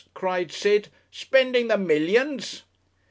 cried 0.15 0.51
Sid; 0.51 0.87
"spending 1.11 1.67
the 1.67 1.77
millions?" 1.77 2.63